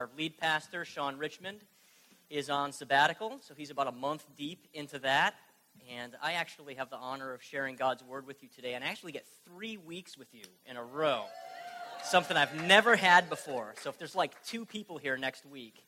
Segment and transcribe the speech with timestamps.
[0.00, 1.58] Our lead pastor, Sean Richmond,
[2.30, 5.34] is on sabbatical, so he's about a month deep into that.
[5.92, 8.90] And I actually have the honor of sharing God's word with you today, and I
[8.90, 11.24] actually get three weeks with you in a row.
[12.04, 13.74] Something I've never had before.
[13.82, 15.82] So if there's like two people here next week,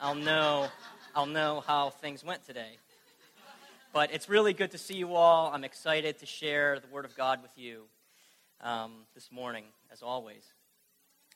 [0.00, 0.68] I'll know,
[1.16, 2.78] I'll know how things went today.
[3.92, 5.50] But it's really good to see you all.
[5.52, 7.82] I'm excited to share the word of God with you
[8.60, 10.44] um, this morning, as always.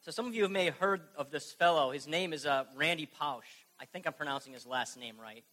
[0.02, 1.90] So some of you may have heard of this fellow.
[1.90, 3.44] His name is uh, Randy Pausch.
[3.78, 5.44] I think I'm pronouncing his last name right.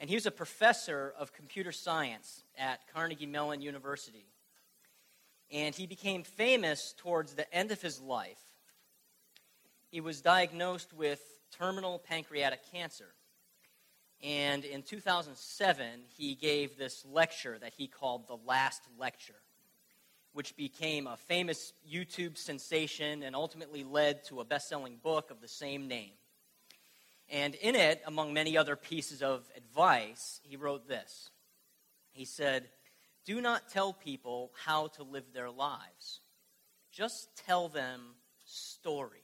[0.00, 4.26] And he was a professor of computer science at Carnegie Mellon University.
[5.52, 8.40] And he became famous towards the end of his life.
[9.92, 11.22] He was diagnosed with
[11.56, 13.14] terminal pancreatic cancer.
[14.20, 19.42] And in 2007, he gave this lecture that he called the Last Lecture
[20.36, 25.40] which became a famous YouTube sensation and ultimately led to a best selling book of
[25.40, 26.12] the same name.
[27.30, 31.30] And in it, among many other pieces of advice, he wrote this.
[32.12, 32.68] He said,
[33.24, 36.20] Do not tell people how to live their lives,
[36.92, 38.02] just tell them
[38.44, 39.22] stories.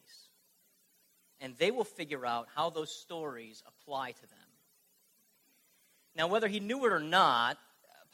[1.42, 4.38] And they will figure out how those stories apply to them.
[6.16, 7.58] Now, whether he knew it or not,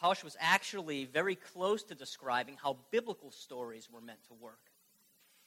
[0.00, 4.70] Pausch was actually very close to describing how biblical stories were meant to work.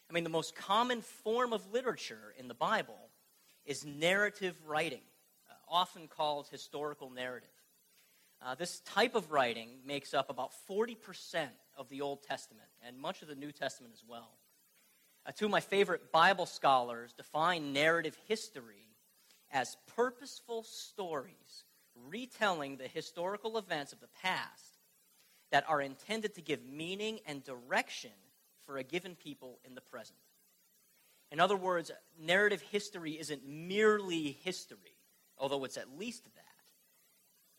[0.10, 3.10] I mean, the most common form of literature in the Bible
[3.66, 5.02] is narrative writing,
[5.50, 7.50] uh, often called historical narrative.
[8.42, 13.22] Uh, this type of writing makes up about 40% of the Old Testament and much
[13.22, 14.32] of the New Testament as well.
[15.26, 18.98] Uh, two of my favorite Bible scholars define narrative history
[19.52, 21.64] as purposeful stories
[22.10, 24.78] retelling the historical events of the past
[25.52, 28.12] that are intended to give meaning and direction
[28.66, 30.18] for a given people in the present.
[31.32, 34.98] In other words, narrative history isn't merely history,
[35.38, 36.46] although it's at least that.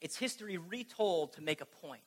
[0.01, 2.03] It's history retold to make a point.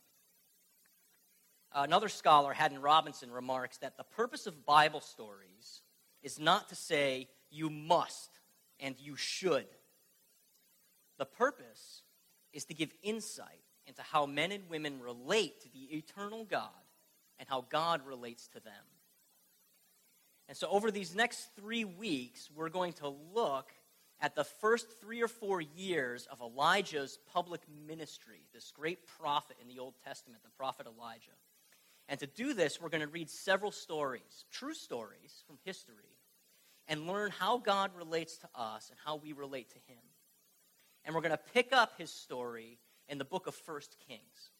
[1.73, 5.81] Another scholar, Haddon Robinson, remarks that the purpose of Bible stories
[6.23, 8.29] is not to say you must
[8.79, 9.67] and you should.
[11.17, 12.03] The purpose
[12.55, 16.69] is to give insight into how men and women relate to the eternal God
[17.37, 18.73] and how God relates to them.
[20.47, 23.71] And so, over these next three weeks, we're going to look
[24.21, 29.67] at the first three or four years of Elijah's public ministry, this great prophet in
[29.67, 31.31] the Old Testament, the prophet Elijah.
[32.07, 36.15] And to do this, we're going to read several stories, true stories from history,
[36.87, 39.99] and learn how God relates to us and how we relate to him
[41.05, 44.51] and we're going to pick up his story in the book of First Kings.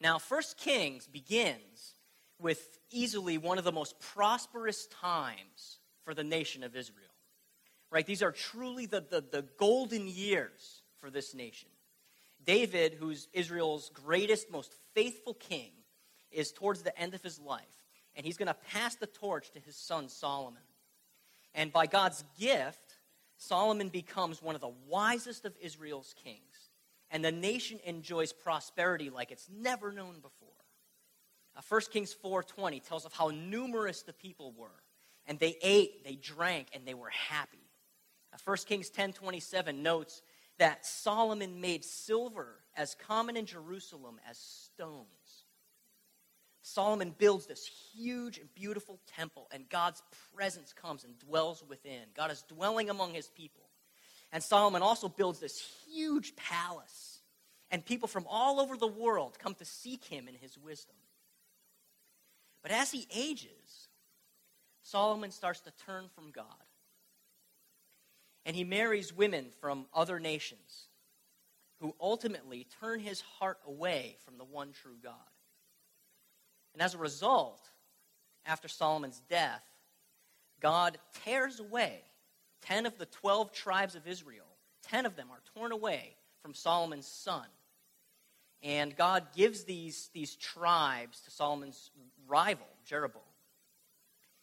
[0.00, 1.94] Now, First Kings begins
[2.40, 7.06] with easily one of the most prosperous times for the nation of Israel.
[7.90, 8.06] Right?
[8.06, 11.68] These are truly the, the, the golden years for this nation.
[12.44, 15.70] David, who's Israel's greatest, most faithful king,
[16.32, 17.62] is towards the end of his life,
[18.16, 20.62] and he's going to pass the torch to his son Solomon.
[21.54, 22.91] And by God's gift,
[23.42, 26.70] Solomon becomes one of the wisest of Israel's kings,
[27.10, 30.48] and the nation enjoys prosperity like it's never known before.
[31.56, 34.82] Uh, 1 Kings 4:20 tells of how numerous the people were,
[35.26, 37.68] and they ate, they drank, and they were happy.
[38.32, 40.22] Uh, 1 Kings 10:27 notes
[40.58, 45.08] that Solomon made silver as common in Jerusalem as stones.
[46.62, 50.02] Solomon builds this huge and beautiful temple, and God's
[50.34, 52.02] presence comes and dwells within.
[52.14, 53.62] God is dwelling among his people.
[54.32, 57.20] And Solomon also builds this huge palace,
[57.70, 60.94] and people from all over the world come to seek him in his wisdom.
[62.62, 63.88] But as he ages,
[64.82, 66.44] Solomon starts to turn from God.
[68.46, 70.88] And he marries women from other nations
[71.80, 75.14] who ultimately turn his heart away from the one true God.
[76.74, 77.60] And as a result,
[78.46, 79.62] after Solomon's death,
[80.60, 82.00] God tears away
[82.62, 84.46] 10 of the 12 tribes of Israel.
[84.84, 87.46] 10 of them are torn away from Solomon's son.
[88.62, 91.90] And God gives these, these tribes to Solomon's
[92.28, 93.22] rival, Jeroboam.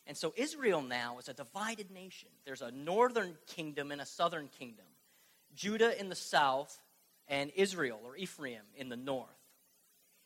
[0.06, 2.30] And so Israel now is a divided nation.
[2.46, 4.86] There's a northern kingdom and a southern kingdom.
[5.56, 6.78] Judah in the south
[7.28, 9.30] and Israel or Ephraim in the north.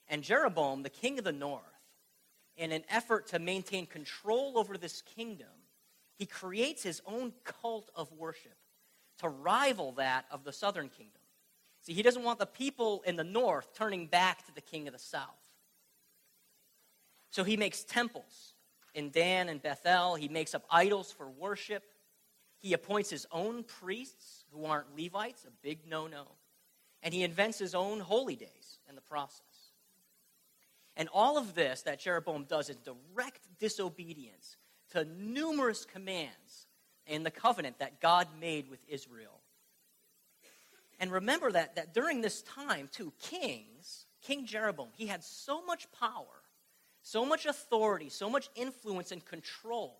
[0.07, 1.61] And Jeroboam, the king of the north,
[2.57, 5.47] in an effort to maintain control over this kingdom,
[6.15, 8.57] he creates his own cult of worship
[9.19, 11.21] to rival that of the southern kingdom.
[11.81, 14.93] See, he doesn't want the people in the north turning back to the king of
[14.93, 15.27] the south.
[17.29, 18.53] So he makes temples
[18.93, 20.15] in Dan and Bethel.
[20.15, 21.83] He makes up idols for worship.
[22.59, 26.23] He appoints his own priests who aren't Levites, a big no no.
[27.01, 29.41] And he invents his own holy days in the process.
[30.95, 34.57] And all of this that Jeroboam does is direct disobedience
[34.91, 36.67] to numerous commands
[37.07, 39.41] in the covenant that God made with Israel.
[40.99, 45.91] And remember that, that during this time, too, kings, King Jeroboam, he had so much
[45.99, 46.43] power,
[47.01, 49.97] so much authority, so much influence and control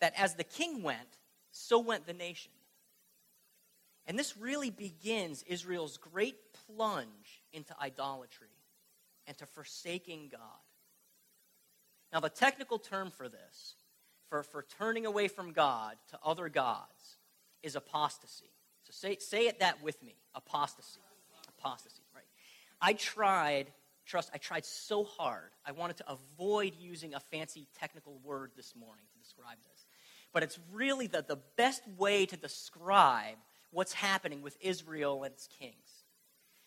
[0.00, 1.18] that as the king went,
[1.50, 2.52] so went the nation.
[4.06, 6.36] And this really begins Israel's great
[6.66, 8.48] plunge into idolatry
[9.28, 10.40] and to forsaking God.
[12.12, 13.76] Now, the technical term for this,
[14.28, 17.18] for, for turning away from God to other gods,
[17.62, 18.50] is apostasy.
[18.84, 21.00] So say, say it that with me apostasy.
[21.58, 22.24] Apostasy, right?
[22.80, 23.66] I tried,
[24.06, 25.50] trust, I tried so hard.
[25.66, 29.86] I wanted to avoid using a fancy technical word this morning to describe this.
[30.32, 33.36] But it's really the, the best way to describe
[33.70, 35.97] what's happening with Israel and its kings.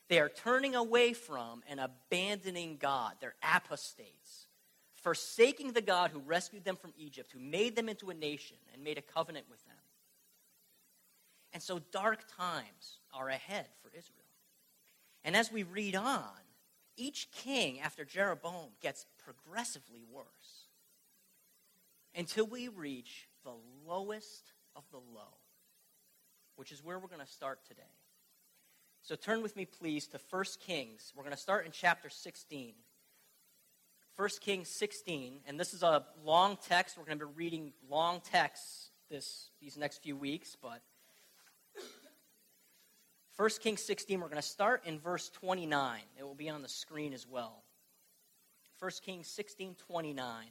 [0.10, 3.14] They are turning away from and abandoning God.
[3.20, 4.48] They're apostates,
[4.96, 8.84] forsaking the God who rescued them from Egypt, who made them into a nation and
[8.84, 9.76] made a covenant with them.
[11.54, 14.18] And so dark times are ahead for Israel.
[15.24, 16.30] And as we read on,
[16.98, 20.68] each king after Jeroboam gets progressively worse
[22.16, 23.54] until we reach the
[23.88, 25.38] lowest of the low,
[26.56, 27.82] which is where we're going to start today.
[29.04, 31.12] So turn with me, please, to 1 Kings.
[31.16, 32.74] We're going to start in chapter 16.
[34.16, 36.98] 1 Kings 16, and this is a long text.
[36.98, 40.82] We're going to be reading long texts this, these next few weeks, but
[43.38, 46.02] 1 Kings 16, we're going to start in verse 29.
[46.20, 47.64] It will be on the screen as well.
[48.78, 50.46] 1 Kings 16, 29.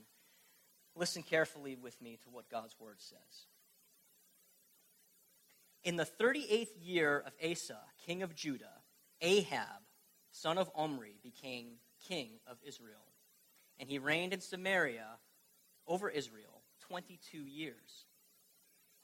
[0.97, 3.47] Listen carefully with me to what God's word says.
[5.83, 8.83] In the 38th year of Asa, king of Judah,
[9.23, 9.83] Ahab,
[10.31, 13.07] son of Omri, became king of Israel.
[13.79, 15.07] And he reigned in Samaria
[15.87, 18.05] over Israel 22 years.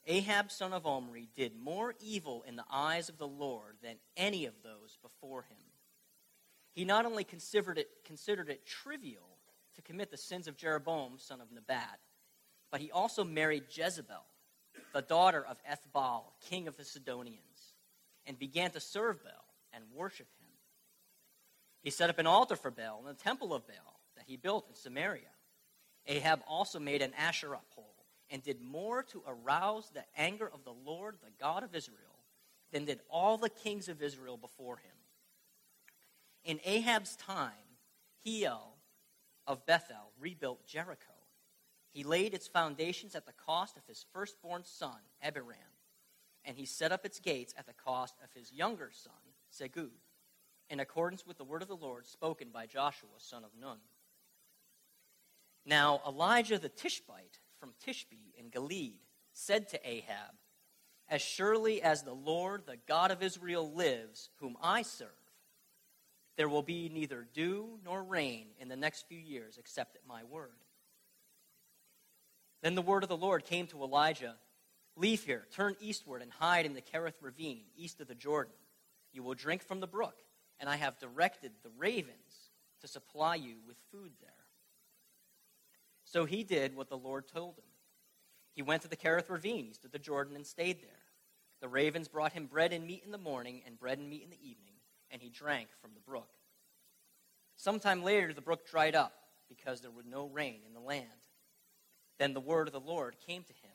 [0.06, 4.44] Ahab, son of Omri, did more evil in the eyes of the Lord than any
[4.44, 5.56] of those before him.
[6.72, 9.38] He not only considered it, considered it trivial
[9.76, 12.00] to commit the sins of Jeroboam, son of Nebat,
[12.70, 14.24] but he also married Jezebel
[14.96, 17.74] the daughter of Ethbaal, king of the Sidonians,
[18.24, 19.44] and began to serve Baal
[19.74, 20.48] and worship him.
[21.82, 24.64] He set up an altar for Baal in the temple of Baal that he built
[24.70, 25.28] in Samaria.
[26.06, 30.72] Ahab also made an Asherah pole and did more to arouse the anger of the
[30.72, 32.24] Lord, the God of Israel,
[32.72, 34.96] than did all the kings of Israel before him.
[36.42, 37.52] In Ahab's time,
[38.24, 38.78] Hiel
[39.46, 41.15] of Bethel rebuilt Jericho
[41.96, 45.56] he laid its foundations at the cost of his firstborn son, Abiram,
[46.44, 49.14] and he set up its gates at the cost of his younger son,
[49.50, 49.88] Segub,
[50.68, 53.78] in accordance with the word of the Lord spoken by Joshua, son of Nun.
[55.64, 58.98] Now Elijah the Tishbite from Tishbe in Gilead
[59.32, 60.34] said to Ahab,
[61.08, 65.08] As surely as the Lord, the God of Israel, lives, whom I serve,
[66.36, 70.22] there will be neither dew nor rain in the next few years except at my
[70.22, 70.65] word.
[72.66, 74.34] Then the word of the Lord came to Elijah
[74.96, 78.56] Leave here, turn eastward, and hide in the Kerith ravine, east of the Jordan.
[79.12, 80.16] You will drink from the brook,
[80.58, 84.30] and I have directed the ravens to supply you with food there.
[86.02, 87.70] So he did what the Lord told him.
[88.52, 91.04] He went to the Kerith ravine, east of the Jordan, and stayed there.
[91.60, 94.30] The ravens brought him bread and meat in the morning, and bread and meat in
[94.30, 94.74] the evening,
[95.12, 96.30] and he drank from the brook.
[97.54, 99.12] Sometime later, the brook dried up
[99.48, 101.06] because there was no rain in the land.
[102.18, 103.70] Then the word of the Lord came to him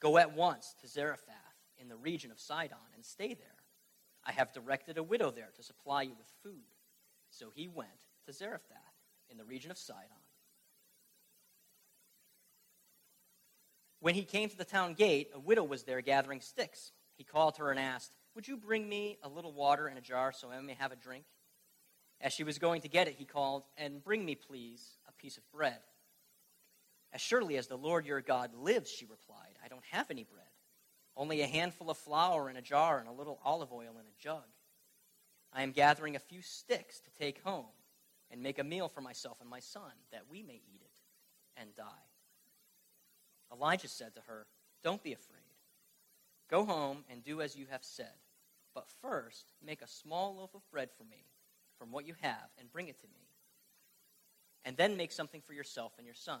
[0.00, 1.36] Go at once to Zarephath
[1.78, 3.62] in the region of Sidon and stay there.
[4.24, 6.74] I have directed a widow there to supply you with food.
[7.30, 7.88] So he went
[8.26, 8.78] to Zarephath
[9.30, 10.08] in the region of Sidon.
[14.00, 16.90] When he came to the town gate, a widow was there gathering sticks.
[17.16, 20.32] He called her and asked, Would you bring me a little water in a jar
[20.32, 21.24] so I may have a drink?
[22.20, 25.36] As she was going to get it, he called, And bring me, please, a piece
[25.36, 25.78] of bread.
[27.12, 30.46] As surely as the Lord your God lives, she replied, I don't have any bread,
[31.16, 34.22] only a handful of flour in a jar and a little olive oil in a
[34.22, 34.44] jug.
[35.52, 37.66] I am gathering a few sticks to take home
[38.30, 41.76] and make a meal for myself and my son, that we may eat it and
[41.76, 41.84] die.
[43.52, 44.46] Elijah said to her,
[44.82, 45.42] Don't be afraid.
[46.48, 48.14] Go home and do as you have said.
[48.74, 51.26] But first, make a small loaf of bread for me
[51.78, 53.28] from what you have and bring it to me.
[54.64, 56.40] And then make something for yourself and your son.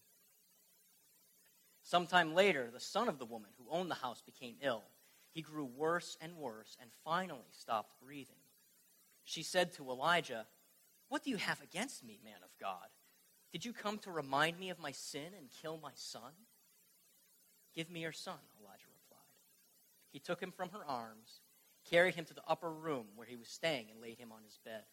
[1.91, 4.83] Sometime later, the son of the woman who owned the house became ill.
[5.33, 8.45] He grew worse and worse and finally stopped breathing.
[9.25, 10.47] She said to Elijah,
[11.09, 12.87] What do you have against me, man of God?
[13.51, 16.31] Did you come to remind me of my sin and kill my son?
[17.75, 19.19] Give me your son, Elijah replied.
[20.13, 21.41] He took him from her arms,
[21.89, 24.57] carried him to the upper room where he was staying, and laid him on his
[24.63, 24.83] bed.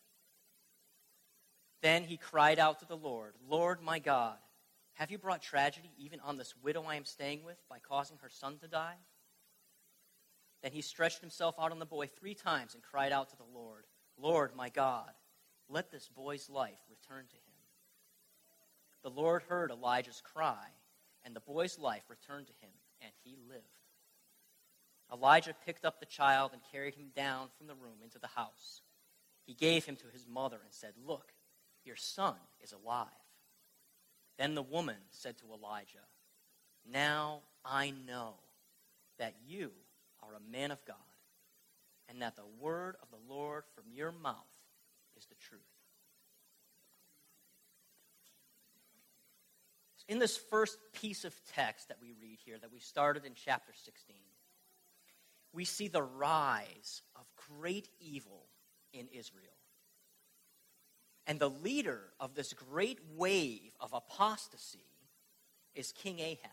[1.80, 4.38] Then he cried out to the Lord, Lord my God,
[4.98, 8.28] have you brought tragedy even on this widow I am staying with by causing her
[8.28, 8.96] son to die?
[10.60, 13.44] Then he stretched himself out on the boy three times and cried out to the
[13.54, 13.84] Lord,
[14.20, 15.12] Lord my God,
[15.68, 17.42] let this boy's life return to him.
[19.04, 20.66] The Lord heard Elijah's cry,
[21.24, 23.62] and the boy's life returned to him, and he lived.
[25.12, 28.82] Elijah picked up the child and carried him down from the room into the house.
[29.46, 31.32] He gave him to his mother and said, Look,
[31.84, 33.06] your son is alive.
[34.38, 36.06] Then the woman said to Elijah,
[36.90, 38.34] Now I know
[39.18, 39.72] that you
[40.22, 40.96] are a man of God,
[42.08, 44.36] and that the word of the Lord from your mouth
[45.16, 45.60] is the truth.
[50.08, 53.72] In this first piece of text that we read here, that we started in chapter
[53.74, 54.16] 16,
[55.52, 57.26] we see the rise of
[57.58, 58.46] great evil
[58.94, 59.44] in Israel.
[61.28, 64.86] And the leader of this great wave of apostasy
[65.74, 66.50] is King Ahab.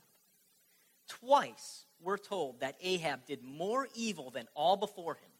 [1.07, 5.31] Twice we're told that Ahab did more evil than all before him.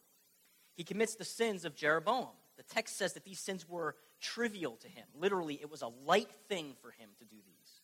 [0.74, 2.28] He commits the sins of Jeroboam.
[2.56, 5.04] The text says that these sins were trivial to him.
[5.14, 7.80] Literally, it was a light thing for him to do these.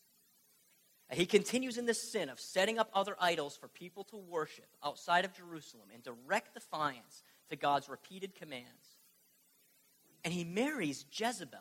[1.11, 4.69] And he continues in this sin of setting up other idols for people to worship
[4.83, 8.92] outside of Jerusalem in direct defiance to God's repeated commands
[10.23, 11.59] and he marries Jezebel,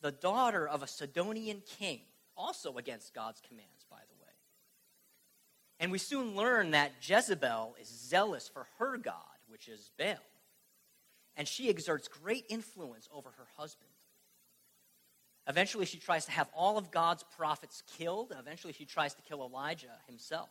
[0.00, 2.00] the daughter of a Sidonian king,
[2.36, 4.30] also against God's commands, by the way.
[5.78, 9.14] And we soon learn that Jezebel is zealous for her God,
[9.48, 10.16] which is Baal.
[11.36, 13.90] And she exerts great influence over her husband.
[15.46, 18.32] Eventually, she tries to have all of God's prophets killed.
[18.38, 20.50] Eventually, she tries to kill Elijah himself.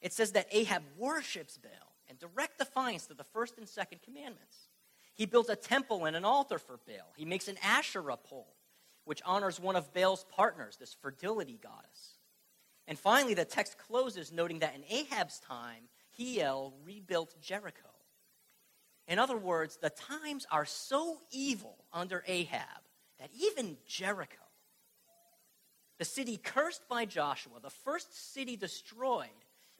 [0.00, 4.68] It says that Ahab worships Baal in direct defiance to the first and second commandments.
[5.14, 7.12] He built a temple and an altar for Baal.
[7.16, 8.56] He makes an Asherah pole,
[9.04, 12.18] which honors one of Baal's partners, this fertility goddess.
[12.86, 15.88] And finally, the text closes noting that in Ahab's time,
[16.18, 17.88] Hiel rebuilt Jericho.
[19.06, 22.62] In other words, the times are so evil under Ahab
[23.18, 24.36] that even Jericho,
[25.98, 29.28] the city cursed by Joshua, the first city destroyed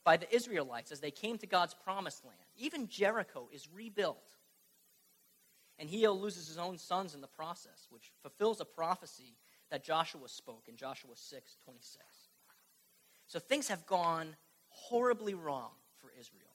[0.05, 4.37] by the Israelites as they came to God's promised land, even Jericho is rebuilt
[5.79, 9.37] and Hiel loses his own sons in the process, which fulfills a prophecy
[9.71, 12.05] that Joshua spoke in Joshua 6 26.
[13.27, 14.37] So things have gone
[14.69, 16.53] horribly wrong for Israel.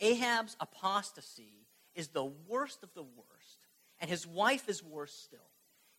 [0.00, 3.66] Ahab's apostasy is the worst of the worst,
[4.00, 5.50] and his wife is worse still.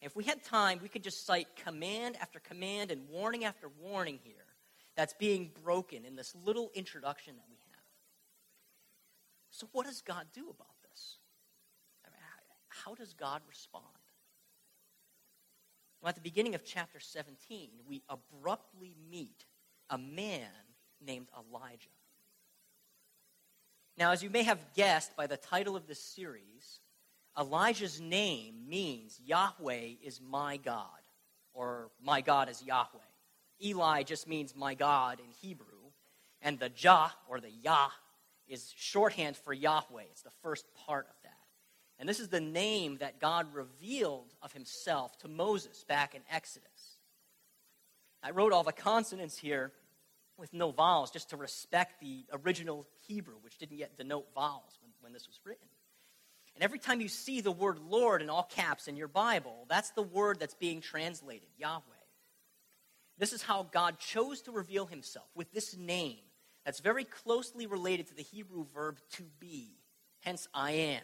[0.01, 4.17] if we had time, we could just cite command after command and warning after warning
[4.24, 4.46] here
[4.96, 7.84] that's being broken in this little introduction that we have.
[9.51, 10.78] So, what does God do about
[12.70, 13.86] how does God respond?
[16.02, 19.46] Well, at the beginning of chapter 17, we abruptly meet
[19.90, 20.48] a man
[21.06, 21.90] named Elijah.
[23.98, 26.80] Now, as you may have guessed by the title of this series,
[27.38, 30.86] Elijah's name means Yahweh is my God,
[31.54, 33.00] or my God is Yahweh.
[33.62, 35.66] Eli just means my God in Hebrew,
[36.42, 37.90] and the Jah, or the Yah,
[38.48, 40.04] is shorthand for Yahweh.
[40.12, 41.19] It's the first part of.
[42.00, 46.98] And this is the name that God revealed of himself to Moses back in Exodus.
[48.24, 49.74] I wrote all the consonants here
[50.38, 54.91] with no vowels just to respect the original Hebrew, which didn't yet denote vowels when,
[55.01, 55.68] when this was written.
[56.56, 59.91] And every time you see the word Lord in all caps in your Bible, that's
[59.91, 61.82] the word that's being translated, Yahweh.
[63.18, 66.20] This is how God chose to reveal himself with this name
[66.65, 69.72] that's very closely related to the Hebrew verb to be,
[70.22, 71.01] hence I am.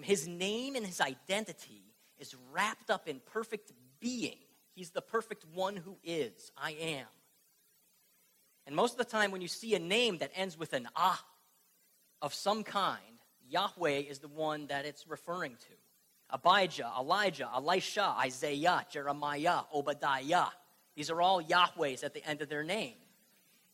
[0.00, 1.82] And his name and his identity
[2.18, 4.38] is wrapped up in perfect being.
[4.74, 6.50] He's the perfect one who is.
[6.56, 7.06] I am.
[8.66, 11.22] And most of the time, when you see a name that ends with an ah,
[12.22, 13.02] of some kind,
[13.46, 15.74] Yahweh is the one that it's referring to.
[16.30, 20.46] Abijah, Elijah, Elisha, Isaiah, Jeremiah, Obadiah.
[20.96, 22.96] These are all Yahwehs at the end of their name.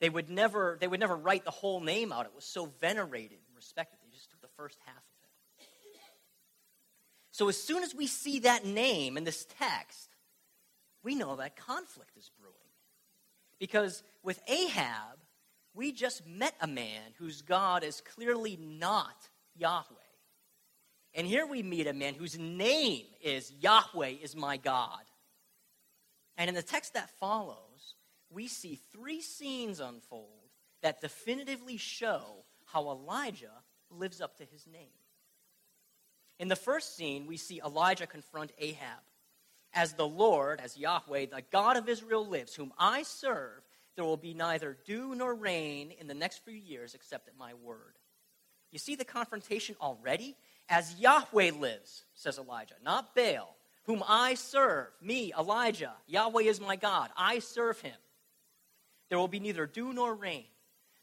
[0.01, 2.27] They would never, they would never write the whole name out.
[2.27, 4.01] It was so venerated and respected.
[4.03, 5.05] They just took the first half.
[7.37, 10.09] So as soon as we see that name in this text,
[11.05, 12.55] we know that conflict is brewing.
[13.61, 15.19] Because with Ahab,
[15.75, 19.85] we just met a man whose God is clearly not Yahweh.
[21.13, 25.05] And here we meet a man whose name is Yahweh is my God.
[26.39, 27.97] And in the text that follows,
[28.31, 30.49] we see three scenes unfold
[30.81, 34.89] that definitively show how Elijah lives up to his name.
[36.39, 39.01] In the first scene, we see Elijah confront Ahab.
[39.73, 43.63] As the Lord, as Yahweh, the God of Israel lives, whom I serve,
[43.95, 47.55] there will be neither dew nor rain in the next few years except at my
[47.55, 47.99] word.
[48.71, 50.37] You see the confrontation already?
[50.69, 55.95] As Yahweh lives, says Elijah, not Baal, whom I serve, me, Elijah.
[56.07, 57.11] Yahweh is my God.
[57.17, 57.97] I serve him.
[59.09, 60.45] There will be neither dew nor rain.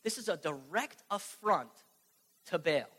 [0.04, 1.72] This is a direct affront
[2.48, 2.90] to Baal.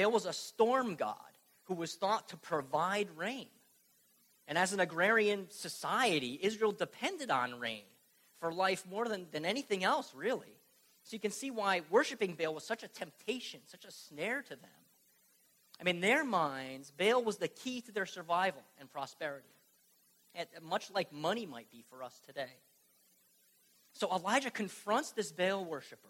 [0.00, 1.16] Baal was a storm god
[1.64, 3.48] who was thought to provide rain.
[4.48, 7.84] And as an agrarian society, Israel depended on rain
[8.40, 10.56] for life more than, than anything else, really.
[11.04, 14.50] So you can see why worshiping Baal was such a temptation, such a snare to
[14.50, 14.70] them.
[15.80, 19.48] I mean, in their minds, Baal was the key to their survival and prosperity,
[20.62, 22.58] much like money might be for us today.
[23.92, 26.08] So Elijah confronts this Baal worshiper.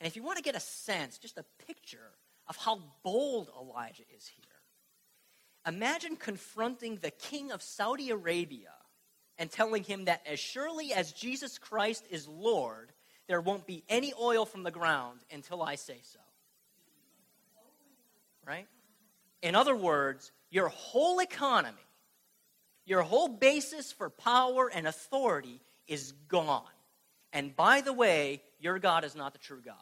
[0.00, 2.10] And if you want to get a sense, just a picture
[2.52, 4.44] of how bold Elijah is here,
[5.66, 8.74] imagine confronting the king of Saudi Arabia
[9.38, 12.92] and telling him that as surely as Jesus Christ is Lord,
[13.26, 16.18] there won't be any oil from the ground until I say so.
[18.46, 18.66] Right?
[19.40, 21.78] In other words, your whole economy,
[22.84, 26.68] your whole basis for power and authority is gone.
[27.32, 29.76] And by the way, your God is not the true God.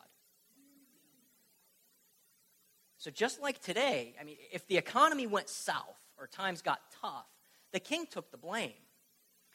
[3.01, 7.25] So, just like today, I mean, if the economy went south or times got tough,
[7.73, 8.75] the king took the blame.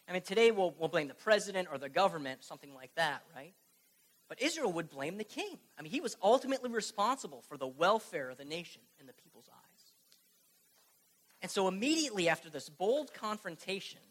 [0.09, 3.53] I mean, today we'll, we'll blame the president or the government, something like that, right?
[4.29, 5.59] But Israel would blame the king.
[5.77, 9.47] I mean, he was ultimately responsible for the welfare of the nation in the people's
[9.47, 9.93] eyes.
[11.43, 14.01] And so, immediately after this bold confrontation,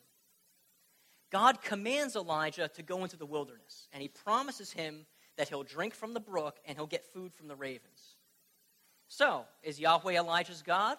[1.32, 5.92] God commands Elijah to go into the wilderness, and he promises him that he'll drink
[5.92, 8.13] from the brook and he'll get food from the ravens.
[9.08, 10.96] So, is Yahweh Elijah's God?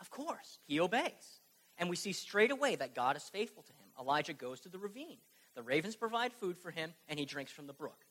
[0.00, 1.40] Of course, he obeys.
[1.78, 3.88] And we see straight away that God is faithful to him.
[3.98, 5.18] Elijah goes to the ravine.
[5.54, 8.04] The ravens provide food for him, and he drinks from the brook.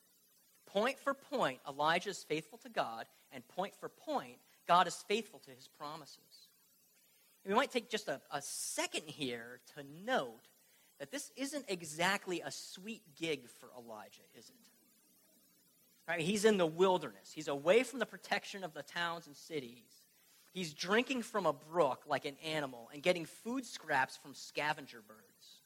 [0.66, 4.36] Point for point, Elijah is faithful to God, and point for point,
[4.68, 6.48] God is faithful to his promises.
[7.46, 10.46] We might take just a, a second here to note
[10.98, 14.69] that this isn't exactly a sweet gig for Elijah, is it?
[16.10, 16.22] Right?
[16.22, 17.30] He's in the wilderness.
[17.32, 20.08] He's away from the protection of the towns and cities.
[20.52, 25.60] He's drinking from a brook like an animal and getting food scraps from scavenger birds.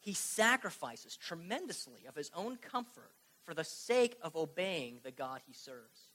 [0.00, 3.12] He sacrifices tremendously of his own comfort
[3.44, 6.10] for the sake of obeying the God he serves.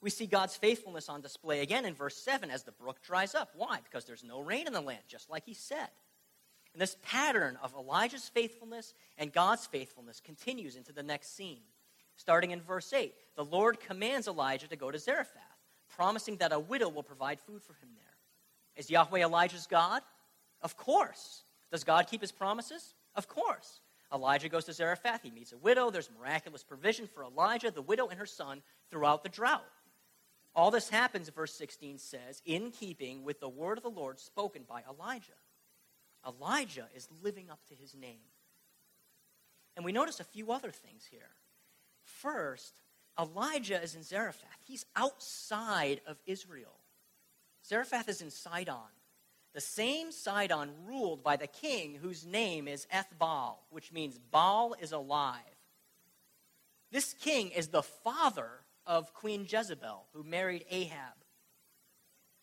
[0.00, 3.50] We see God's faithfulness on display again in verse 7 as the brook dries up.
[3.56, 3.80] Why?
[3.82, 5.88] Because there's no rain in the land, just like he said.
[6.76, 11.62] And this pattern of Elijah's faithfulness and God's faithfulness continues into the next scene.
[12.16, 15.40] Starting in verse 8, the Lord commands Elijah to go to Zarephath,
[15.96, 18.04] promising that a widow will provide food for him there.
[18.76, 20.02] Is Yahweh Elijah's God?
[20.60, 21.44] Of course.
[21.72, 22.92] Does God keep his promises?
[23.14, 23.80] Of course.
[24.12, 25.22] Elijah goes to Zarephath.
[25.22, 25.90] He meets a widow.
[25.90, 28.60] There's miraculous provision for Elijah, the widow, and her son
[28.90, 29.64] throughout the drought.
[30.54, 34.64] All this happens, verse 16 says, in keeping with the word of the Lord spoken
[34.68, 35.32] by Elijah.
[36.26, 38.30] Elijah is living up to his name.
[39.76, 41.30] And we notice a few other things here.
[42.04, 42.80] First,
[43.18, 44.62] Elijah is in Zarephath.
[44.64, 46.80] He's outside of Israel.
[47.64, 48.96] Zarephath is in Sidon
[49.56, 54.92] the same Sidon ruled by the king whose name is Ethbaal, which means Baal is
[54.92, 55.40] alive.
[56.92, 58.50] This king is the father
[58.84, 61.14] of Queen Jezebel, who married Ahab.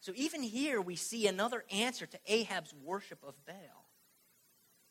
[0.03, 3.87] So even here we see another answer to Ahab's worship of Baal.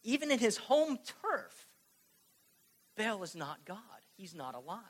[0.03, 1.69] Even in his home turf,
[2.97, 3.77] Baal is not God.
[4.17, 4.81] He's not alive.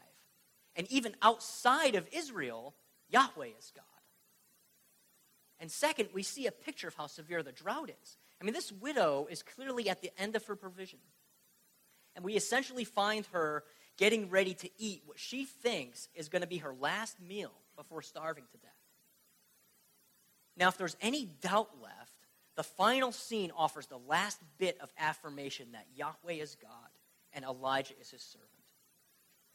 [0.77, 2.77] And even outside of Israel,
[3.09, 3.85] Yahweh is God.
[5.59, 8.17] And second, we see a picture of how severe the drought is.
[8.41, 11.01] I mean, this widow is clearly at the end of her provision.
[12.15, 13.65] And we essentially find her
[13.97, 18.03] getting ready to eat what she thinks is going to be her last meal before
[18.03, 18.82] starving to death.
[20.57, 22.13] Now, if there's any doubt left,
[22.57, 26.71] the final scene offers the last bit of affirmation that Yahweh is God
[27.33, 28.49] and Elijah is his servant.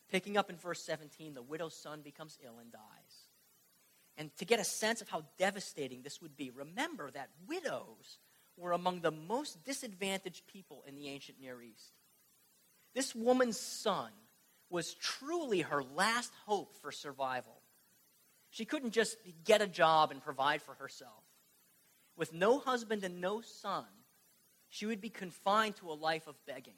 [0.10, 2.82] Picking up in verse 17, the widow's son becomes ill and dies.
[4.18, 8.18] And to get a sense of how devastating this would be, remember that widows
[8.58, 11.94] were among the most disadvantaged people in the ancient Near East.
[12.96, 14.10] This woman's son
[14.70, 17.57] was truly her last hope for survival.
[18.58, 21.24] She couldn't just get a job and provide for herself.
[22.16, 23.86] With no husband and no son,
[24.68, 26.74] she would be confined to a life of begging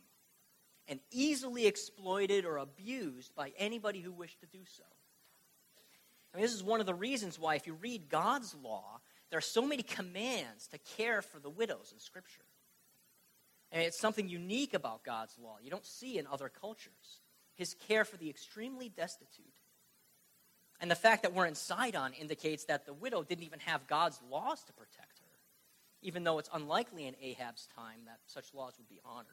[0.89, 4.84] and easily exploited or abused by anybody who wished to do so.
[6.34, 9.38] I mean, this is one of the reasons why, if you read God's law, there
[9.38, 12.44] are so many commands to care for the widows in Scripture.
[13.72, 17.22] And it's something unique about God's law you don't see in other cultures.
[17.56, 19.46] His care for the extremely destitute.
[20.82, 24.20] And the fact that we're in Sidon indicates that the widow didn't even have God's
[24.32, 25.32] laws to protect her,
[26.02, 29.26] even though it's unlikely in Ahab's time that such laws would be honored.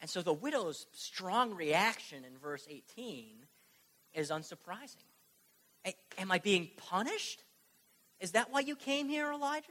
[0.00, 3.26] And so the widow's strong reaction in verse 18
[4.14, 5.02] is unsurprising.
[6.18, 7.42] Am I being punished?
[8.20, 9.66] Is that why you came here, Elijah?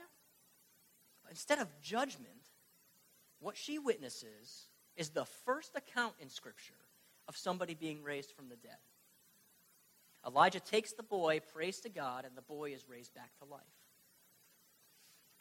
[1.30, 2.28] Instead of judgment,
[3.40, 6.74] what she witnesses is the first account in Scripture
[7.28, 8.78] of somebody being raised from the dead.
[10.26, 13.62] Elijah takes the boy, prays to God, and the boy is raised back to life.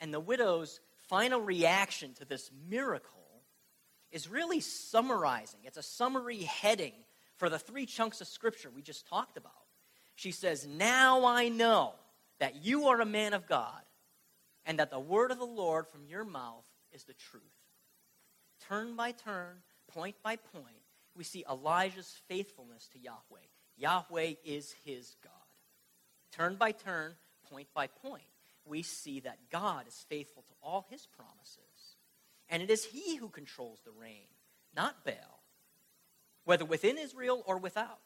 [0.01, 3.43] And the widow's final reaction to this miracle
[4.13, 5.61] is really summarizing.
[5.65, 6.93] It's a summary heading
[7.37, 9.53] for the three chunks of Scripture we just talked about.
[10.15, 11.95] She says, Now I know
[12.39, 13.83] that you are a man of God,
[14.65, 17.43] and that the word of the Lord from your mouth is the truth.
[18.69, 19.57] Turn by turn,
[19.89, 20.83] point by point,
[21.15, 23.47] we see Elijah's faithfulness to Yahweh.
[23.77, 25.33] Yahweh is his God.
[26.33, 27.15] Turn by turn,
[27.51, 28.25] point by point,
[28.65, 31.61] we see that God is faithful to all his promises.
[32.49, 34.27] And it is he who controls the rain,
[34.75, 35.43] not Baal,
[36.45, 37.99] whether within Israel or without.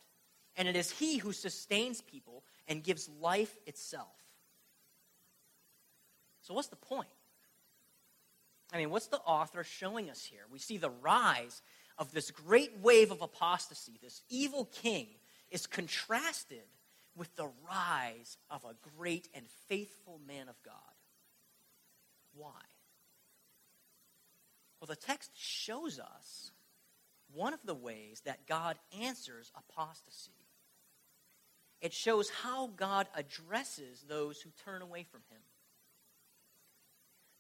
[0.57, 4.09] And it is he who sustains people and gives life itself.
[6.43, 7.09] So, what's the point?
[8.73, 10.43] I mean, what's the author showing us here?
[10.51, 11.63] We see the rise
[11.99, 13.99] of this great wave of apostasy.
[14.03, 15.07] This evil king
[15.51, 16.65] is contrasted
[17.17, 20.75] with the rise of a great and faithful man of God.
[22.35, 22.61] Why?
[24.81, 26.53] Well, the text shows us
[27.35, 30.33] one of the ways that God answers apostasy.
[31.81, 35.41] It shows how God addresses those who turn away from him.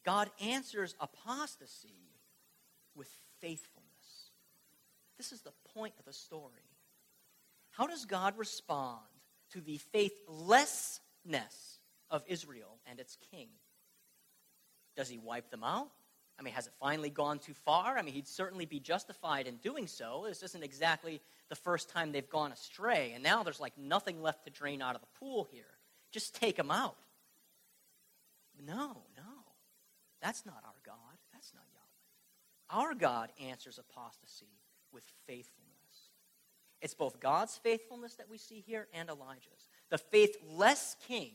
[0.05, 2.15] God answers apostasy
[2.95, 3.09] with
[3.41, 3.87] faithfulness.
[5.19, 6.70] This is the point of the story.
[7.81, 9.01] How does God respond
[9.53, 11.01] to the faithlessness
[12.11, 13.49] of Israel and its king?
[14.99, 15.89] Does he wipe them out?
[16.39, 17.97] I mean, has it finally gone too far?
[17.97, 20.25] I mean, he'd certainly be justified in doing so.
[20.29, 24.45] This isn't exactly the first time they've gone astray, and now there's like nothing left
[24.45, 25.65] to drain out of the pool here.
[26.13, 26.99] Just take them out.
[28.63, 29.33] No, no.
[30.21, 31.17] That's not our God.
[31.33, 32.83] That's not Yahweh.
[32.85, 34.61] Our God answers apostasy
[34.93, 35.80] with faithfulness.
[36.81, 39.69] It's both God's faithfulness that we see here and Elijah's.
[39.91, 41.33] The faithless king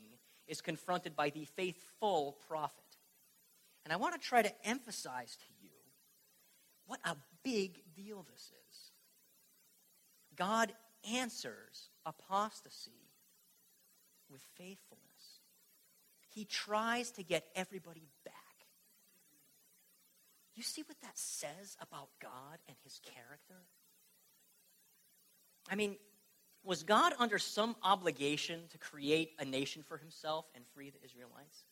[0.47, 2.79] is confronted by the faithful prophet.
[3.84, 5.69] And I want to try to emphasize to you
[6.88, 8.91] what a big deal this is.
[10.36, 10.73] God
[11.13, 13.12] answers apostasy
[14.29, 15.01] with faithfulness.
[16.29, 18.34] He tries to get everybody back.
[20.55, 23.65] You see what that says about God and his character?
[25.69, 25.95] I mean,
[26.63, 31.65] was God under some obligation to create a nation for himself and free the Israelites?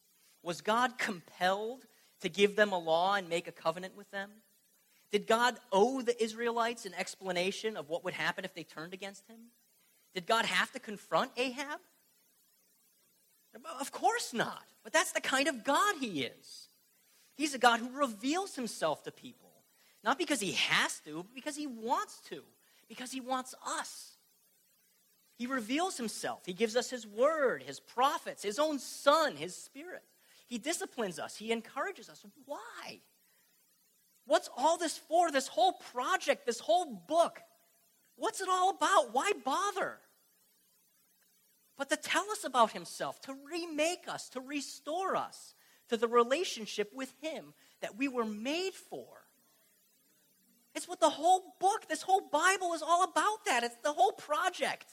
[0.44, 1.86] Was God compelled
[2.22, 4.30] to give them a law and make a covenant with them?
[5.12, 9.28] Did God owe the Israelites an explanation of what would happen if they turned against
[9.28, 9.38] him?
[10.14, 11.80] Did God have to confront Ahab?
[13.80, 14.64] Of course not.
[14.84, 16.68] But that's the kind of God he is.
[17.36, 19.52] He's a God who reveals himself to people.
[20.04, 22.44] Not because he has to, but because he wants to,
[22.94, 24.12] because he wants us.
[25.36, 26.46] He reveals himself.
[26.46, 30.04] He gives us his word, his prophets, his own son, his spirit.
[30.46, 32.24] He disciplines us, he encourages us.
[32.46, 33.00] Why?
[34.26, 35.32] What's all this for?
[35.32, 37.40] This whole project, this whole book.
[38.16, 39.12] What's it all about?
[39.12, 39.98] Why bother?
[41.78, 45.56] But to tell us about himself, to remake us, to restore us,
[45.90, 49.23] to the relationship with Him that we were made for.
[50.76, 53.64] It's what the whole book, this whole Bible is all about that.
[53.64, 54.88] It's the whole project.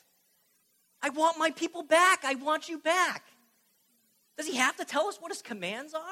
[1.02, 2.24] I want my people back.
[2.24, 3.24] I want you back.
[4.36, 6.02] Does he have to tell us what his commands are?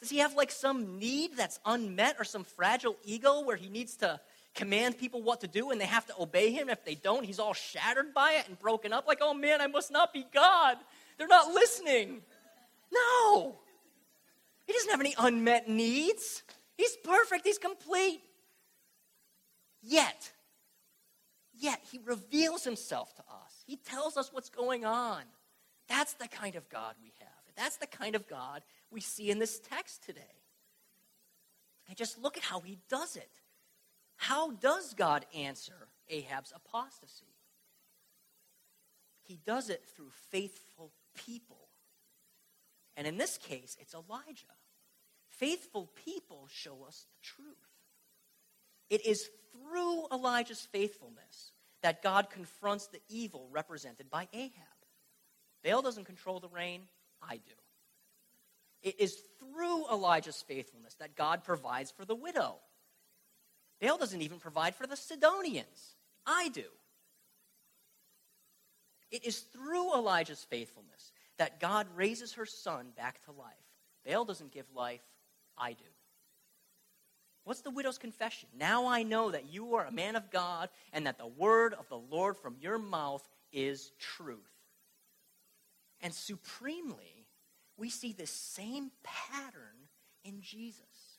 [0.00, 3.96] Does he have like some need that's unmet or some fragile ego where he needs
[3.98, 4.20] to
[4.54, 6.68] command people what to do and they have to obey him?
[6.68, 9.68] If they don't, he's all shattered by it and broken up, like, oh man, I
[9.68, 10.78] must not be God.
[11.18, 12.22] They're not listening.
[12.92, 13.54] No.
[14.66, 16.42] He doesn't have any unmet needs.
[16.76, 18.20] He's perfect, he's complete.
[19.82, 20.30] Yet,
[21.52, 23.64] yet he reveals himself to us.
[23.66, 25.22] He tells us what's going on.
[25.88, 27.28] That's the kind of God we have.
[27.56, 30.20] That's the kind of God we see in this text today.
[31.88, 33.30] And just look at how he does it.
[34.16, 37.26] How does God answer Ahab's apostasy?
[39.24, 41.68] He does it through faithful people.
[42.96, 44.46] And in this case, it's Elijah.
[45.28, 47.71] Faithful people show us the truth.
[48.92, 51.52] It is through Elijah's faithfulness
[51.82, 54.52] that God confronts the evil represented by Ahab.
[55.64, 56.82] Baal doesn't control the rain,
[57.22, 57.54] I do.
[58.82, 62.56] It is through Elijah's faithfulness that God provides for the widow.
[63.80, 65.96] Baal doesn't even provide for the Sidonians.
[66.26, 66.66] I do.
[69.10, 73.54] It is through Elijah's faithfulness that God raises her son back to life.
[74.06, 75.00] Baal doesn't give life,
[75.56, 75.91] I do.
[77.44, 78.48] What's the widow's confession?
[78.56, 81.88] Now I know that you are a man of God and that the word of
[81.88, 84.38] the Lord from your mouth is truth.
[86.00, 87.26] And supremely,
[87.76, 89.88] we see the same pattern
[90.24, 91.18] in Jesus.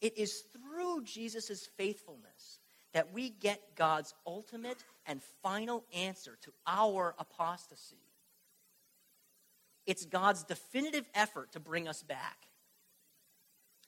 [0.00, 2.60] It is through Jesus' faithfulness
[2.92, 7.96] that we get God's ultimate and final answer to our apostasy.
[9.86, 12.46] It's God's definitive effort to bring us back.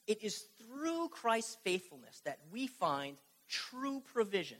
[0.07, 3.17] It is through Christ's faithfulness that we find
[3.49, 4.57] true provision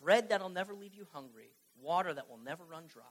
[0.00, 3.02] bread that'll never leave you hungry, water that will never run dry.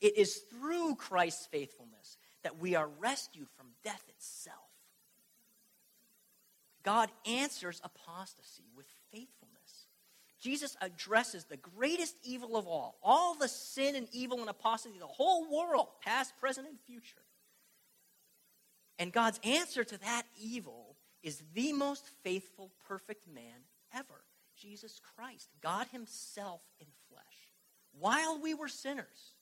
[0.00, 4.56] It is through Christ's faithfulness that we are rescued from death itself.
[6.82, 9.86] God answers apostasy with faithfulness.
[10.40, 15.06] Jesus addresses the greatest evil of all, all the sin and evil and apostasy, the
[15.06, 17.20] whole world, past, present, and future.
[19.00, 24.24] And God's answer to that evil is the most faithful, perfect man ever
[24.60, 27.24] Jesus Christ, God Himself in flesh.
[27.98, 29.34] While we were sinners,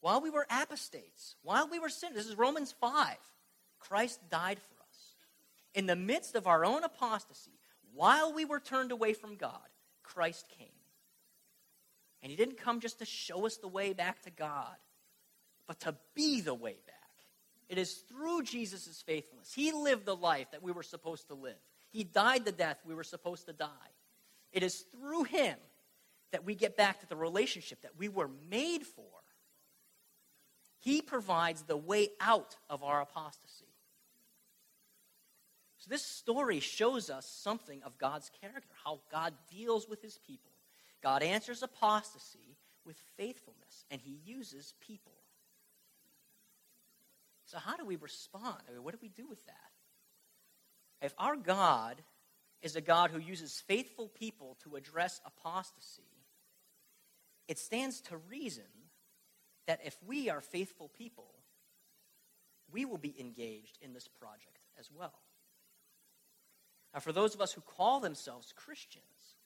[0.00, 3.16] while we were apostates, while we were sinners, this is Romans 5,
[3.78, 5.14] Christ died for us.
[5.74, 7.60] In the midst of our own apostasy,
[7.94, 9.68] while we were turned away from God,
[10.02, 10.66] Christ came.
[12.24, 14.76] And he didn't come just to show us the way back to God,
[15.68, 17.01] but to be the way back.
[17.72, 19.50] It is through Jesus' faithfulness.
[19.54, 21.56] He lived the life that we were supposed to live,
[21.90, 23.90] He died the death we were supposed to die.
[24.52, 25.56] It is through Him
[26.32, 29.06] that we get back to the relationship that we were made for.
[30.80, 33.64] He provides the way out of our apostasy.
[35.78, 40.52] So, this story shows us something of God's character, how God deals with his people.
[41.02, 45.21] God answers apostasy with faithfulness, and he uses people.
[47.52, 48.56] So, how do we respond?
[48.66, 49.72] I mean, what do we do with that?
[51.02, 52.00] If our God
[52.62, 56.24] is a God who uses faithful people to address apostasy,
[57.48, 58.64] it stands to reason
[59.66, 61.34] that if we are faithful people,
[62.70, 65.20] we will be engaged in this project as well.
[66.94, 69.36] Now, for those of us who call themselves Christians,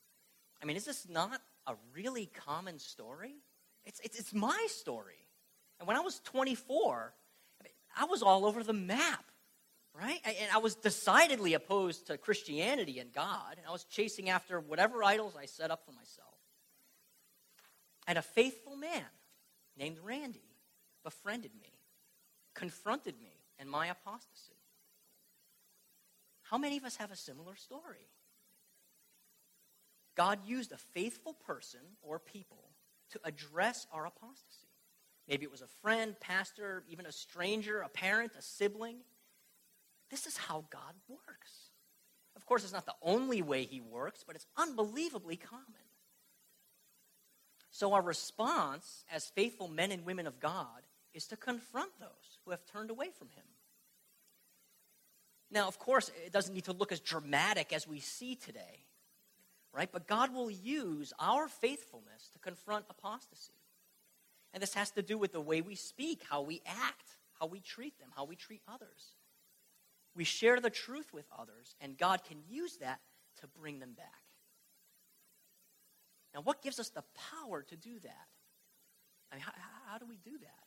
[0.63, 3.35] I mean, is this not a really common story?
[3.85, 5.27] It's, it's, it's my story.
[5.81, 7.13] And when I was 24,
[7.97, 9.25] I, was all over the map,
[9.95, 10.21] right?
[10.25, 13.55] And I was decidedly opposed to Christianity and God.
[13.57, 16.35] And I was chasing after whatever idols I set up for myself.
[18.07, 19.05] And a faithful man
[19.77, 20.45] named Randy
[21.03, 21.73] befriended me,
[22.55, 24.53] confronted me in my apostasy.
[26.43, 28.09] How many of us have a similar story?
[30.17, 32.71] God used a faithful person or people
[33.11, 34.66] to address our apostasy.
[35.29, 38.97] Maybe it was a friend, pastor, even a stranger, a parent, a sibling.
[40.11, 41.71] This is how God works.
[42.37, 45.65] Of course, it's not the only way He works, but it's unbelievably common.
[47.71, 52.53] So, our response as faithful men and women of God is to confront those who
[52.53, 53.45] have turned away from Him.
[55.51, 58.85] Now, of course, it doesn't need to look as dramatic as we see today,
[59.73, 59.91] right?
[59.91, 63.53] But God will use our faithfulness to confront apostasy.
[64.57, 67.61] And this has to do with the way we speak, how we act, how we
[67.61, 69.13] treat them, how we treat others.
[70.15, 73.01] We share the truth with others, and God can use that
[73.43, 74.23] to bring them back.
[76.35, 77.05] Now, what gives us the
[77.43, 78.29] power to do that?
[79.31, 79.53] I mean, how,
[79.91, 80.65] how do we do that?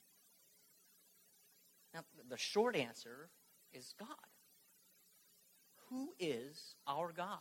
[1.96, 3.32] Now, the short answer
[3.74, 4.08] is God.
[5.90, 7.40] Who is our God?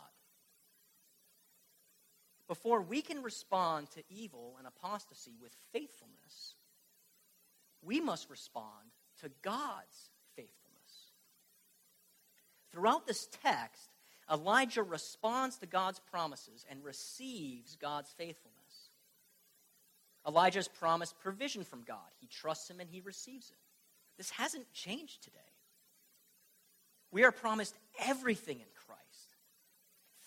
[2.49, 6.55] Before we can respond to evil and apostasy with faithfulness,
[7.83, 8.89] we must respond
[9.21, 11.11] to God's faithfulness.
[12.71, 13.89] Throughout this text,
[14.31, 18.55] Elijah responds to God's promises and receives God's faithfulness.
[20.27, 21.97] Elijah's promised provision from God.
[22.19, 23.57] He trusts him and he receives it.
[24.17, 25.37] This hasn't changed today.
[27.11, 28.78] We are promised everything in Christ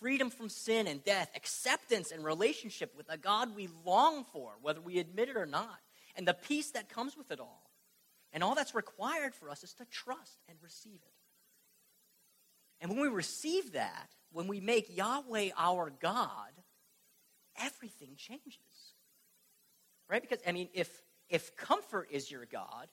[0.02, 4.80] freedom from sin and death, acceptance and relationship with a God we long for, whether
[4.80, 5.78] we admit it or not,
[6.16, 7.70] and the peace that comes with it all.
[8.32, 11.14] And all that's required for us is to trust and receive it.
[12.80, 16.50] And when we receive that, when we make Yahweh our God,
[17.56, 18.56] everything changes.
[20.08, 20.20] Right?
[20.20, 20.90] Because, I mean, if,
[21.28, 22.88] if comfort is your God,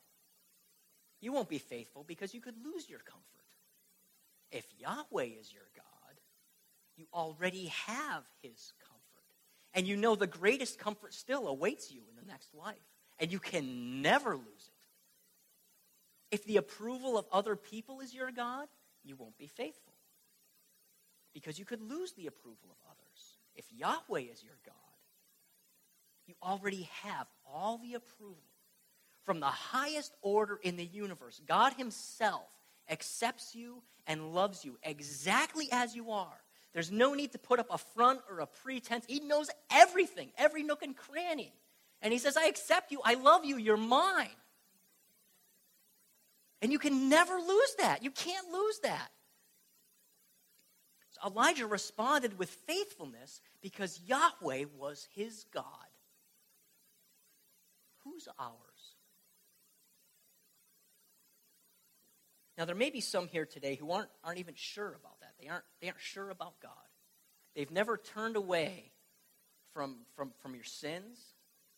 [1.21, 3.23] you won't be faithful because you could lose your comfort.
[4.51, 5.98] If Yahweh is your God,
[6.99, 8.99] you already have his comfort.
[9.73, 12.75] And you know the greatest comfort still awaits you in the next life.
[13.19, 16.35] And you can never lose it.
[16.35, 18.67] If the approval of other people is your God,
[19.03, 19.93] you won't be faithful.
[21.33, 23.38] Because you could lose the approval of others.
[23.55, 24.75] If Yahweh is your God,
[26.27, 28.38] you already have all the approval
[29.23, 31.41] from the highest order in the universe.
[31.47, 32.49] God Himself
[32.89, 36.41] accepts you and loves you exactly as you are.
[36.73, 39.05] There's no need to put up a front or a pretense.
[39.08, 41.53] He knows everything, every nook and cranny.
[42.01, 44.29] And He says, I accept you, I love you, you're mine.
[46.62, 48.03] And you can never lose that.
[48.03, 49.10] You can't lose that.
[51.12, 55.65] So Elijah responded with faithfulness because Yahweh was his God.
[58.03, 58.53] Who's ours?
[62.58, 65.18] Now, there may be some here today who aren't, aren't even sure about.
[65.39, 66.71] They aren't, they aren't sure about God.
[67.56, 68.91] They've never turned away
[69.73, 71.17] from, from, from your sins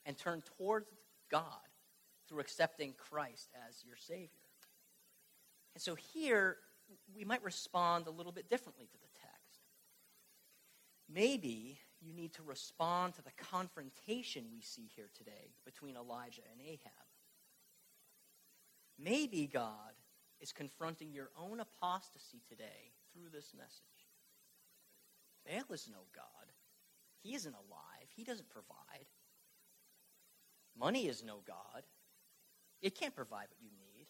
[0.05, 0.87] and turned towards
[1.29, 1.43] God
[2.27, 4.29] through accepting Christ as your Savior.
[5.75, 6.57] And so here,
[7.15, 9.61] we might respond a little bit differently to the text.
[11.13, 16.61] Maybe you need to respond to the confrontation we see here today between Elijah and
[16.61, 16.91] Ahab.
[18.97, 19.93] Maybe God
[20.41, 23.81] is confronting your own apostasy today through this message.
[25.45, 26.51] Baal is no God.
[27.23, 28.07] He isn't alive.
[28.15, 29.05] He doesn't provide.
[30.77, 31.83] Money is no God.
[32.81, 34.07] It can't provide what you need.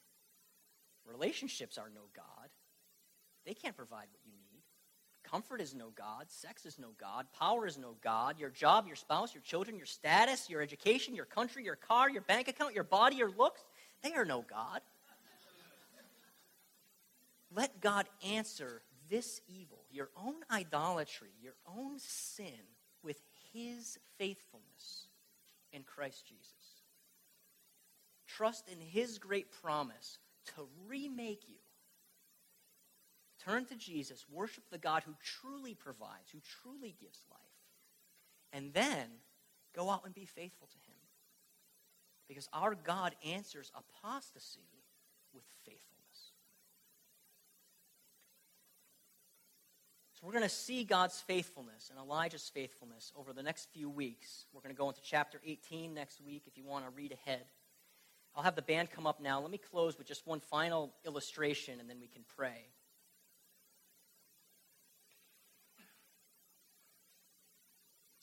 [1.05, 2.49] Relationships are no God.
[3.45, 4.61] They can't provide what you need.
[5.23, 6.25] Comfort is no God.
[6.29, 7.25] Sex is no God.
[7.37, 8.39] Power is no God.
[8.39, 12.21] Your job, your spouse, your children, your status, your education, your country, your car, your
[12.21, 13.61] bank account, your body, your looks,
[14.03, 14.81] they are no God.
[17.53, 22.45] Let God answer this evil, your own idolatry, your own sin,
[23.03, 23.19] with
[23.53, 25.07] his faithfulness
[25.73, 26.83] in Christ Jesus.
[28.27, 30.17] Trust in his great promise
[30.55, 31.55] to remake you.
[33.43, 37.39] Turn to Jesus, worship the God who truly provides, who truly gives life,
[38.53, 39.07] and then
[39.75, 40.97] go out and be faithful to him.
[42.27, 44.69] Because our God answers apostasy
[45.33, 45.90] with faithfulness.
[50.21, 54.45] So we're going to see God's faithfulness and Elijah's faithfulness over the next few weeks.
[54.53, 57.41] We're going to go into chapter 18 next week if you want to read ahead.
[58.35, 59.41] I'll have the band come up now.
[59.41, 62.67] Let me close with just one final illustration and then we can pray.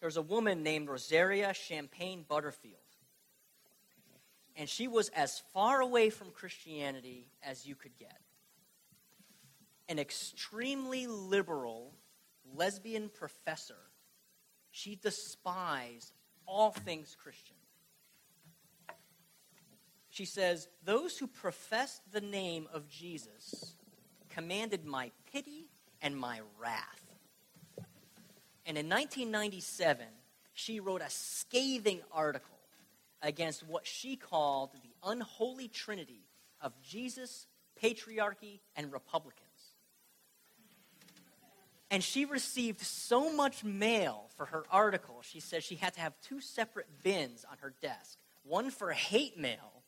[0.01, 2.77] There's a woman named Rosaria Champagne Butterfield.
[4.55, 8.21] And she was as far away from Christianity as you could get.
[9.89, 11.95] An extremely liberal
[12.55, 13.79] lesbian professor.
[14.71, 16.13] She despised
[16.47, 17.57] all things Christian.
[20.11, 23.75] She says, Those who profess the name of Jesus
[24.31, 25.69] commanded my pity
[26.03, 27.03] and my wrath.
[28.67, 30.05] And in 1997,
[30.53, 32.59] she wrote a scathing article
[33.23, 36.27] against what she called the unholy trinity
[36.61, 37.47] of Jesus,
[37.83, 39.48] patriarchy, and Republicans.
[41.91, 46.13] And she received so much mail for her article, she says she had to have
[46.21, 49.83] two separate bins on her desk one for hate mail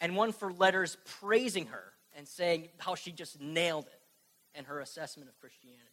[0.00, 4.00] and one for letters praising her and saying how she just nailed it.
[4.54, 5.84] and her assessment of Christianity.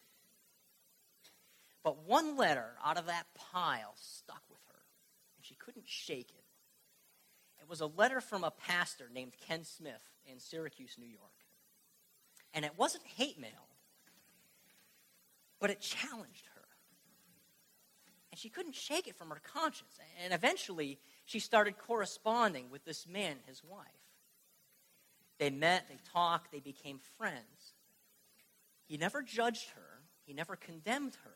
[1.84, 4.82] But one letter out of that pile stuck with her,
[5.38, 6.44] and she couldn't shake it.
[7.62, 11.22] It was a letter from a pastor named Ken Smith in Syracuse, New York.
[12.54, 13.67] And it wasn't hate mail,
[15.60, 16.62] but it challenged her.
[18.32, 19.98] And she couldn't shake it from her conscience.
[20.24, 23.88] And eventually, she started corresponding with this man, his wife.
[25.40, 27.74] They met, they talked, they became friends.
[28.86, 31.36] He never judged her, he never condemned her,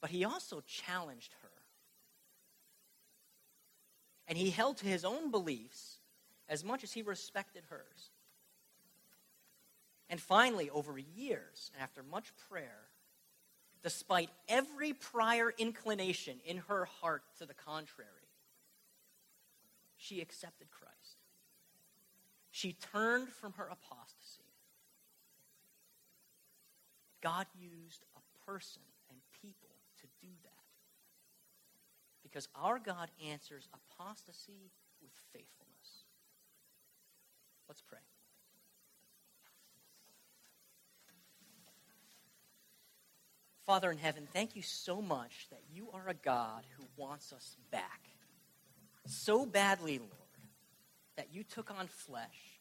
[0.00, 1.48] but he also challenged her.
[4.26, 5.98] And he held to his own beliefs
[6.48, 8.10] as much as he respected hers.
[10.08, 12.88] And finally, over years, after much prayer,
[13.84, 18.08] despite every prior inclination in her heart to the contrary,
[19.98, 20.94] she accepted Christ.
[22.50, 24.40] She turned from her apostasy.
[27.22, 30.50] God used a person and people to do that.
[32.22, 34.70] Because our God answers apostasy
[35.02, 36.04] with faithfulness.
[37.68, 37.98] Let's pray.
[43.66, 47.56] Father in heaven, thank you so much that you are a God who wants us
[47.70, 48.10] back.
[49.06, 50.10] So badly, Lord,
[51.16, 52.60] that you took on flesh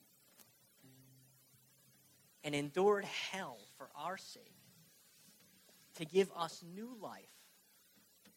[2.43, 4.43] and endured hell for our sake
[5.95, 7.21] to give us new life,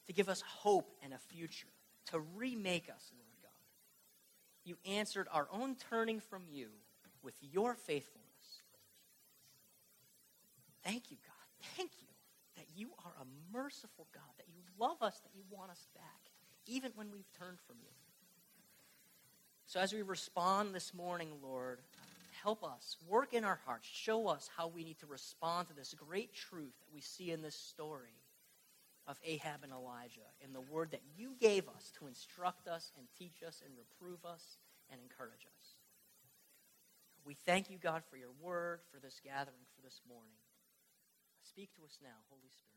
[0.08, 1.68] to give us hope and a future,
[2.10, 3.50] to remake us, Lord God.
[4.64, 6.68] You answered our own turning from you
[7.22, 8.26] with your faithfulness.
[10.82, 11.68] Thank you, God.
[11.76, 12.05] Thank you
[12.76, 16.30] you are a merciful God, that you love us, that you want us back,
[16.66, 17.90] even when we've turned from you.
[19.66, 21.80] So as we respond this morning, Lord,
[22.42, 25.94] help us, work in our hearts, show us how we need to respond to this
[25.94, 28.20] great truth that we see in this story
[29.08, 33.06] of Ahab and Elijah, in the word that you gave us to instruct us and
[33.18, 34.58] teach us and reprove us
[34.90, 35.76] and encourage us.
[37.24, 40.38] We thank you, God, for your word, for this gathering, for this morning.
[41.56, 42.75] Speak to us now, Holy Spirit.